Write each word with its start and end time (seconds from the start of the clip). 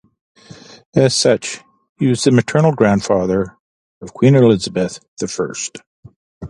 As 0.95 1.13
such, 1.15 1.59
he 1.99 2.07
was 2.07 2.23
the 2.23 2.31
maternal 2.31 2.71
grandfather 2.73 3.57
of 4.01 4.15
Queen 4.15 4.33
Elizabeth 4.33 4.99
the 5.19 5.27
First. 5.27 5.77